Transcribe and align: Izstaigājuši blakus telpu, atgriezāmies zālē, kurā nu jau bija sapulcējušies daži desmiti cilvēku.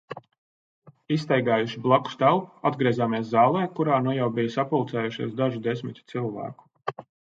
Izstaigājuši 1.15 1.81
blakus 1.83 2.17
telpu, 2.23 2.49
atgriezāmies 2.69 3.29
zālē, 3.35 3.61
kurā 3.81 3.99
nu 4.07 4.15
jau 4.21 4.31
bija 4.39 4.55
sapulcējušies 4.57 5.37
daži 5.43 5.63
desmiti 5.69 6.07
cilvēku. 6.15 6.99